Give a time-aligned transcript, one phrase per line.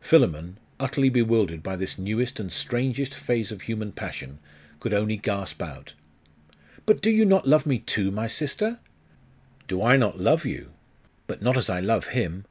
[0.00, 4.40] Philammon, utterly bewildered by this newest and strangest phase of human passion,
[4.80, 5.92] could only gasp out
[6.84, 8.80] 'But do you not love me, too, my sister?'
[9.68, 10.72] 'Do I not love you?
[11.28, 12.44] But not as I love him!